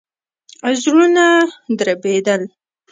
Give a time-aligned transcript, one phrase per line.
[0.81, 1.25] زړونه
[1.77, 2.41] دربېدل.